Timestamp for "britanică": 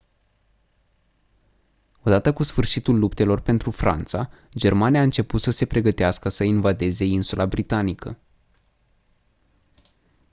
7.45-8.17